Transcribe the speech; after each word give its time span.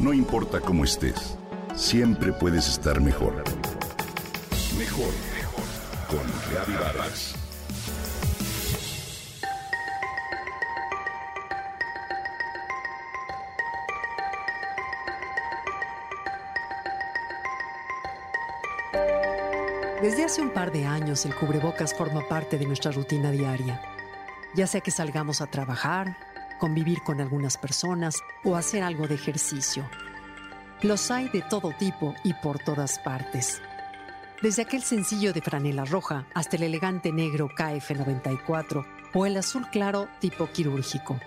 No 0.00 0.14
importa 0.14 0.60
cómo 0.60 0.84
estés, 0.84 1.36
siempre 1.76 2.32
puedes 2.32 2.66
estar 2.68 3.02
mejor. 3.02 3.44
Mejor, 4.78 5.12
mejor. 5.34 5.64
Con 6.08 6.26
Reavivadas. 6.50 7.34
Desde 20.00 20.24
hace 20.24 20.40
un 20.40 20.48
par 20.48 20.72
de 20.72 20.86
años 20.86 21.26
el 21.26 21.34
cubrebocas 21.34 21.92
forma 21.92 22.26
parte 22.26 22.56
de 22.56 22.64
nuestra 22.64 22.90
rutina 22.90 23.30
diaria. 23.30 23.82
Ya 24.54 24.66
sea 24.66 24.80
que 24.80 24.90
salgamos 24.90 25.42
a 25.42 25.46
trabajar, 25.46 26.16
convivir 26.60 27.02
con 27.02 27.20
algunas 27.20 27.56
personas 27.56 28.22
o 28.44 28.54
hacer 28.54 28.84
algo 28.84 29.08
de 29.08 29.16
ejercicio. 29.16 29.90
Los 30.82 31.10
hay 31.10 31.28
de 31.30 31.42
todo 31.42 31.72
tipo 31.76 32.14
y 32.22 32.34
por 32.34 32.60
todas 32.60 33.00
partes. 33.00 33.60
Desde 34.40 34.62
aquel 34.62 34.82
sencillo 34.82 35.32
de 35.32 35.42
franela 35.42 35.84
roja 35.84 36.26
hasta 36.32 36.56
el 36.56 36.62
elegante 36.62 37.12
negro 37.12 37.48
KF94 37.48 38.86
o 39.12 39.26
el 39.26 39.36
azul 39.36 39.66
claro 39.70 40.08
tipo 40.20 40.46
quirúrgico. 40.46 41.18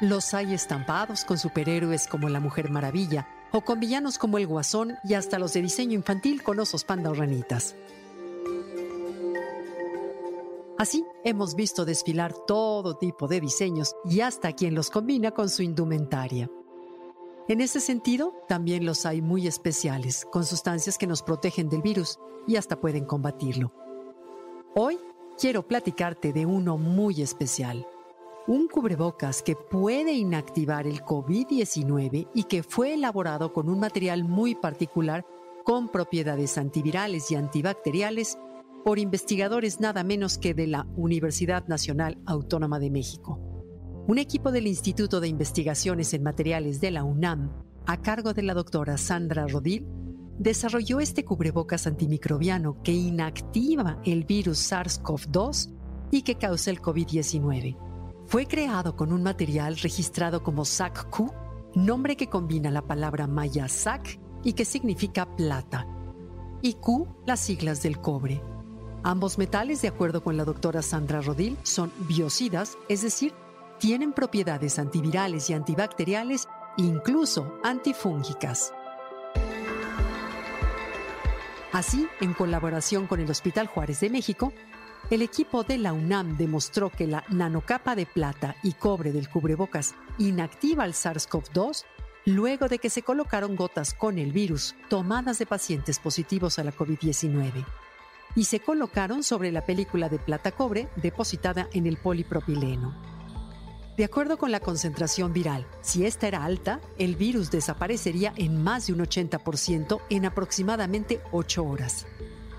Los 0.00 0.34
hay 0.34 0.52
estampados 0.52 1.24
con 1.24 1.38
superhéroes 1.38 2.06
como 2.06 2.28
la 2.28 2.40
Mujer 2.40 2.70
Maravilla 2.70 3.26
o 3.52 3.62
con 3.62 3.80
villanos 3.80 4.18
como 4.18 4.38
el 4.38 4.46
Guasón 4.46 4.98
y 5.04 5.14
hasta 5.14 5.38
los 5.38 5.54
de 5.54 5.62
diseño 5.62 5.94
infantil 5.94 6.42
con 6.42 6.60
osos 6.60 6.84
panda 6.84 7.10
o 7.10 7.14
ranitas. 7.14 7.74
Así 10.76 11.04
hemos 11.22 11.54
visto 11.54 11.84
desfilar 11.84 12.34
todo 12.46 12.94
tipo 12.94 13.28
de 13.28 13.40
diseños 13.40 13.94
y 14.04 14.20
hasta 14.20 14.52
quien 14.52 14.74
los 14.74 14.90
combina 14.90 15.30
con 15.30 15.48
su 15.48 15.62
indumentaria. 15.62 16.50
En 17.46 17.60
ese 17.60 17.78
sentido, 17.78 18.34
también 18.48 18.84
los 18.84 19.06
hay 19.06 19.22
muy 19.22 19.46
especiales, 19.46 20.26
con 20.32 20.44
sustancias 20.44 20.98
que 20.98 21.06
nos 21.06 21.22
protegen 21.22 21.68
del 21.68 21.82
virus 21.82 22.18
y 22.48 22.56
hasta 22.56 22.80
pueden 22.80 23.04
combatirlo. 23.04 23.72
Hoy 24.74 24.98
quiero 25.38 25.62
platicarte 25.68 26.32
de 26.32 26.44
uno 26.44 26.76
muy 26.76 27.22
especial, 27.22 27.86
un 28.48 28.66
cubrebocas 28.66 29.42
que 29.42 29.54
puede 29.54 30.12
inactivar 30.14 30.88
el 30.88 31.02
COVID-19 31.02 32.30
y 32.34 32.44
que 32.44 32.64
fue 32.64 32.94
elaborado 32.94 33.52
con 33.52 33.68
un 33.68 33.78
material 33.78 34.24
muy 34.24 34.56
particular 34.56 35.24
con 35.64 35.88
propiedades 35.88 36.58
antivirales 36.58 37.30
y 37.30 37.36
antibacteriales 37.36 38.38
por 38.84 38.98
investigadores 38.98 39.80
nada 39.80 40.04
menos 40.04 40.36
que 40.36 40.52
de 40.52 40.66
la 40.66 40.86
Universidad 40.94 41.66
Nacional 41.68 42.18
Autónoma 42.26 42.78
de 42.78 42.90
México. 42.90 43.40
Un 44.06 44.18
equipo 44.18 44.52
del 44.52 44.66
Instituto 44.66 45.20
de 45.20 45.28
Investigaciones 45.28 46.12
en 46.12 46.22
Materiales 46.22 46.82
de 46.82 46.90
la 46.90 47.02
UNAM, 47.02 47.50
a 47.86 48.02
cargo 48.02 48.34
de 48.34 48.42
la 48.42 48.52
doctora 48.52 48.98
Sandra 48.98 49.46
Rodil, 49.46 49.86
desarrolló 50.38 51.00
este 51.00 51.24
cubrebocas 51.24 51.86
antimicrobiano 51.86 52.82
que 52.82 52.92
inactiva 52.92 54.00
el 54.04 54.24
virus 54.24 54.70
SARS-CoV-2 54.70 55.72
y 56.10 56.20
que 56.20 56.34
causa 56.34 56.70
el 56.70 56.82
COVID-19. 56.82 57.78
Fue 58.26 58.46
creado 58.46 58.96
con 58.96 59.12
un 59.12 59.22
material 59.22 59.78
registrado 59.78 60.42
como 60.42 60.66
SAC-Q, 60.66 61.32
nombre 61.74 62.16
que 62.16 62.28
combina 62.28 62.70
la 62.70 62.82
palabra 62.82 63.26
maya 63.26 63.66
SAC 63.66 64.20
y 64.42 64.52
que 64.52 64.66
significa 64.66 65.34
plata, 65.36 65.86
y 66.60 66.74
Q 66.74 67.08
las 67.26 67.40
siglas 67.40 67.82
del 67.82 67.98
cobre. 68.02 68.42
Ambos 69.06 69.36
metales, 69.36 69.82
de 69.82 69.88
acuerdo 69.88 70.22
con 70.22 70.38
la 70.38 70.46
doctora 70.46 70.80
Sandra 70.80 71.20
Rodil, 71.20 71.58
son 71.62 71.92
biocidas, 72.08 72.78
es 72.88 73.02
decir, 73.02 73.34
tienen 73.78 74.14
propiedades 74.14 74.78
antivirales 74.78 75.50
y 75.50 75.52
antibacteriales, 75.52 76.48
incluso 76.78 77.58
antifúngicas. 77.62 78.72
Así, 81.70 82.08
en 82.22 82.32
colaboración 82.32 83.06
con 83.06 83.20
el 83.20 83.30
Hospital 83.30 83.66
Juárez 83.66 84.00
de 84.00 84.08
México, 84.08 84.54
el 85.10 85.20
equipo 85.20 85.64
de 85.64 85.76
la 85.76 85.92
UNAM 85.92 86.38
demostró 86.38 86.88
que 86.88 87.06
la 87.06 87.24
nanocapa 87.28 87.94
de 87.94 88.06
plata 88.06 88.56
y 88.62 88.72
cobre 88.72 89.12
del 89.12 89.28
cubrebocas 89.28 89.94
inactiva 90.16 90.86
el 90.86 90.94
SARS-CoV-2 90.94 91.84
luego 92.24 92.68
de 92.68 92.78
que 92.78 92.88
se 92.88 93.02
colocaron 93.02 93.54
gotas 93.54 93.92
con 93.92 94.18
el 94.18 94.32
virus 94.32 94.74
tomadas 94.88 95.38
de 95.38 95.44
pacientes 95.44 95.98
positivos 95.98 96.58
a 96.58 96.64
la 96.64 96.72
COVID-19 96.72 97.66
y 98.36 98.44
se 98.44 98.60
colocaron 98.60 99.22
sobre 99.22 99.52
la 99.52 99.64
película 99.64 100.08
de 100.08 100.18
plata 100.18 100.52
cobre 100.52 100.88
depositada 100.96 101.68
en 101.72 101.86
el 101.86 101.96
polipropileno. 101.96 102.94
De 103.96 104.04
acuerdo 104.04 104.38
con 104.38 104.50
la 104.50 104.60
concentración 104.60 105.32
viral, 105.32 105.66
si 105.80 106.04
esta 106.04 106.26
era 106.26 106.44
alta, 106.44 106.80
el 106.98 107.14
virus 107.14 107.50
desaparecería 107.50 108.32
en 108.36 108.62
más 108.62 108.88
de 108.88 108.92
un 108.92 109.00
80% 109.00 110.00
en 110.10 110.26
aproximadamente 110.26 111.20
8 111.30 111.64
horas 111.64 112.06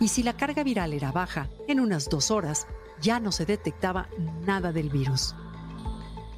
y 0.00 0.08
si 0.08 0.22
la 0.22 0.34
carga 0.34 0.62
viral 0.62 0.92
era 0.92 1.12
baja, 1.12 1.48
en 1.66 1.80
unas 1.80 2.08
dos 2.08 2.30
horas 2.30 2.66
ya 3.00 3.20
no 3.20 3.32
se 3.32 3.46
detectaba 3.46 4.08
nada 4.46 4.72
del 4.72 4.90
virus. 4.90 5.34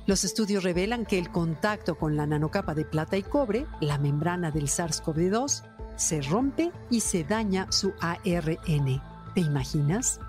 Los 0.06 0.24
estudios 0.24 0.64
revelan 0.64 1.04
que 1.04 1.19
el 1.19 1.30
contacto 1.30 1.96
con 1.96 2.16
la 2.16 2.26
nanocapa 2.26 2.74
de 2.74 2.84
plata 2.84 3.16
y 3.16 3.22
cobre, 3.22 3.66
la 3.80 3.98
membrana 3.98 4.50
del 4.50 4.66
SARS-CoV-2, 4.66 5.62
se 5.96 6.22
rompe 6.22 6.72
y 6.90 7.00
se 7.00 7.24
daña 7.24 7.70
su 7.70 7.92
ARN. 8.00 9.02
¿Te 9.34 9.41
imaginas? 9.42 10.20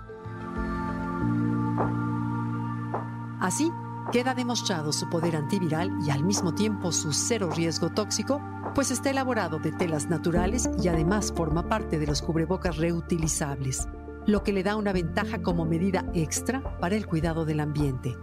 Así, 3.40 3.72
queda 4.12 4.34
demostrado 4.34 4.92
su 4.92 5.08
poder 5.10 5.34
antiviral 5.34 5.90
y 6.06 6.10
al 6.10 6.22
mismo 6.22 6.54
tiempo 6.54 6.92
su 6.92 7.12
cero 7.12 7.50
riesgo 7.54 7.90
tóxico 7.90 8.40
pues 8.74 8.92
está 8.92 9.10
elaborado 9.10 9.58
de 9.58 9.72
telas 9.72 10.08
naturales 10.08 10.70
y 10.80 10.88
además 10.88 11.32
forma 11.36 11.68
parte 11.68 11.98
de 11.98 12.06
los 12.06 12.22
cubrebocas 12.22 12.76
reutilizables, 12.76 13.88
lo 14.26 14.44
que 14.44 14.52
le 14.52 14.62
da 14.62 14.76
una 14.76 14.92
ventaja 14.92 15.42
como 15.42 15.64
medida 15.64 16.04
extra 16.14 16.78
para 16.78 16.94
el 16.94 17.06
cuidado 17.06 17.44
del 17.44 17.60
ambiente. 17.60 18.16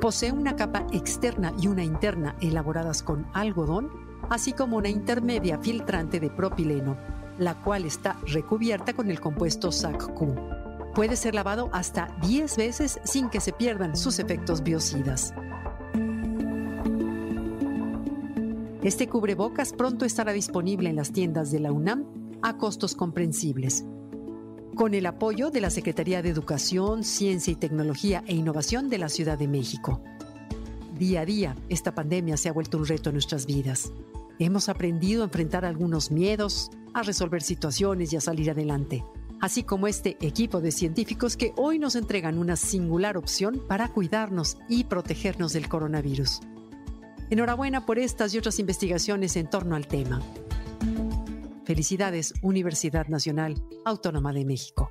Posee 0.00 0.30
una 0.30 0.54
capa 0.54 0.86
externa 0.92 1.52
y 1.60 1.66
una 1.66 1.82
interna 1.82 2.36
elaboradas 2.40 3.02
con 3.02 3.26
algodón, 3.32 3.90
así 4.30 4.52
como 4.52 4.76
una 4.76 4.88
intermedia 4.88 5.58
filtrante 5.58 6.20
de 6.20 6.30
propileno, 6.30 6.96
la 7.38 7.60
cual 7.62 7.84
está 7.84 8.18
recubierta 8.26 8.92
con 8.92 9.10
el 9.10 9.20
compuesto 9.20 9.72
SAC-Q. 9.72 10.34
Puede 10.94 11.16
ser 11.16 11.34
lavado 11.34 11.70
hasta 11.72 12.16
10 12.22 12.56
veces 12.56 13.00
sin 13.04 13.28
que 13.28 13.40
se 13.40 13.52
pierdan 13.52 13.96
sus 13.96 14.18
efectos 14.18 14.62
biocidas. 14.62 15.34
Este 18.82 19.08
cubrebocas 19.08 19.72
pronto 19.72 20.04
estará 20.04 20.32
disponible 20.32 20.90
en 20.90 20.96
las 20.96 21.10
tiendas 21.10 21.50
de 21.50 21.58
la 21.58 21.72
UNAM 21.72 22.04
a 22.42 22.58
costos 22.58 22.94
comprensibles. 22.94 23.84
Con 24.76 24.92
el 24.92 25.06
apoyo 25.06 25.50
de 25.50 25.62
la 25.62 25.70
Secretaría 25.70 26.20
de 26.20 26.28
Educación, 26.28 27.02
Ciencia 27.02 27.52
y 27.52 27.56
Tecnología 27.56 28.22
e 28.26 28.34
Innovación 28.34 28.90
de 28.90 28.98
la 28.98 29.08
Ciudad 29.08 29.38
de 29.38 29.48
México. 29.48 30.02
Día 30.98 31.22
a 31.22 31.24
día, 31.24 31.56
esta 31.68 31.94
pandemia 31.94 32.36
se 32.36 32.48
ha 32.48 32.52
vuelto 32.52 32.76
un 32.76 32.86
reto 32.86 33.08
en 33.08 33.14
nuestras 33.14 33.46
vidas. 33.46 33.90
Hemos 34.38 34.68
aprendido 34.68 35.22
a 35.22 35.26
enfrentar 35.26 35.64
algunos 35.64 36.10
miedos, 36.10 36.70
a 36.92 37.02
resolver 37.02 37.42
situaciones 37.42 38.12
y 38.12 38.16
a 38.16 38.20
salir 38.20 38.50
adelante, 38.50 39.04
así 39.40 39.62
como 39.62 39.86
este 39.86 40.16
equipo 40.20 40.60
de 40.60 40.72
científicos 40.72 41.36
que 41.36 41.52
hoy 41.56 41.78
nos 41.78 41.94
entregan 41.94 42.38
una 42.38 42.56
singular 42.56 43.16
opción 43.16 43.62
para 43.68 43.88
cuidarnos 43.88 44.58
y 44.68 44.84
protegernos 44.84 45.52
del 45.52 45.68
coronavirus. 45.68 46.40
Enhorabuena 47.30 47.86
por 47.86 47.98
estas 47.98 48.34
y 48.34 48.38
otras 48.38 48.58
investigaciones 48.58 49.36
en 49.36 49.48
torno 49.48 49.76
al 49.76 49.86
tema. 49.86 50.20
Felicidades, 51.64 52.34
Universidad 52.42 53.06
Nacional 53.06 53.54
Autónoma 53.84 54.32
de 54.32 54.44
México. 54.44 54.90